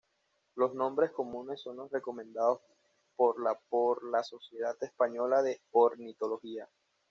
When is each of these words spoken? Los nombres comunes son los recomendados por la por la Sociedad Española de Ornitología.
Los 0.55 0.73
nombres 0.73 1.11
comunes 1.11 1.61
son 1.61 1.77
los 1.77 1.91
recomendados 1.91 2.61
por 3.15 3.39
la 3.39 3.53
por 3.69 4.03
la 4.09 4.23
Sociedad 4.23 4.75
Española 4.81 5.43
de 5.43 5.61
Ornitología. 5.73 6.67